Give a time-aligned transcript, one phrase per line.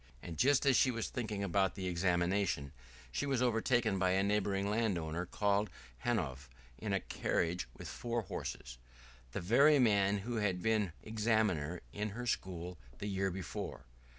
[0.23, 2.71] And just as she was thinking about the examination,
[3.11, 5.69] she was overtaken by a neighboring landowner called
[6.03, 8.79] Hanov in a carriage with four horses,
[9.31, 13.85] the very man who had been examiner in her school the year before.